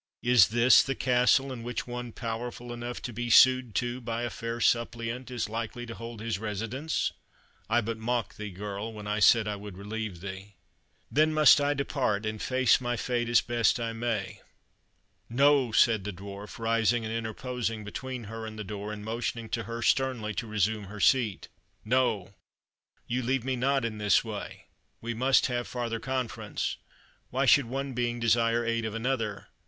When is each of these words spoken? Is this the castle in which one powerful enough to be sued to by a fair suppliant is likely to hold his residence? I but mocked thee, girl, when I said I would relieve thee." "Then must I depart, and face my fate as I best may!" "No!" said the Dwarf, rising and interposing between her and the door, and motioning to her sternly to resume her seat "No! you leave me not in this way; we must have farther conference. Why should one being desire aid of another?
Is 0.23 0.47
this 0.47 0.81
the 0.81 0.95
castle 0.95 1.53
in 1.53 1.61
which 1.61 1.85
one 1.85 2.11
powerful 2.11 2.73
enough 2.73 3.03
to 3.03 3.13
be 3.13 3.29
sued 3.29 3.75
to 3.75 4.01
by 4.01 4.23
a 4.23 4.31
fair 4.31 4.59
suppliant 4.59 5.29
is 5.29 5.47
likely 5.47 5.85
to 5.85 5.93
hold 5.93 6.21
his 6.21 6.39
residence? 6.39 7.13
I 7.69 7.81
but 7.81 7.99
mocked 7.99 8.37
thee, 8.39 8.49
girl, 8.49 8.91
when 8.91 9.05
I 9.05 9.19
said 9.19 9.47
I 9.47 9.57
would 9.57 9.77
relieve 9.77 10.19
thee." 10.21 10.55
"Then 11.11 11.31
must 11.31 11.61
I 11.61 11.75
depart, 11.75 12.25
and 12.25 12.41
face 12.41 12.81
my 12.81 12.97
fate 12.97 13.29
as 13.29 13.41
I 13.41 13.45
best 13.53 13.77
may!" 13.77 14.41
"No!" 15.29 15.71
said 15.71 16.03
the 16.03 16.11
Dwarf, 16.11 16.57
rising 16.57 17.05
and 17.05 17.13
interposing 17.13 17.83
between 17.83 18.23
her 18.23 18.47
and 18.47 18.57
the 18.57 18.63
door, 18.63 18.91
and 18.91 19.05
motioning 19.05 19.49
to 19.49 19.65
her 19.65 19.83
sternly 19.83 20.33
to 20.33 20.47
resume 20.47 20.85
her 20.85 20.99
seat 20.99 21.47
"No! 21.85 22.33
you 23.05 23.21
leave 23.21 23.45
me 23.45 23.55
not 23.55 23.85
in 23.85 23.99
this 23.99 24.23
way; 24.23 24.65
we 24.99 25.13
must 25.13 25.45
have 25.45 25.67
farther 25.67 25.99
conference. 25.99 26.77
Why 27.29 27.45
should 27.45 27.65
one 27.67 27.93
being 27.93 28.19
desire 28.19 28.65
aid 28.65 28.83
of 28.83 28.95
another? 28.95 29.49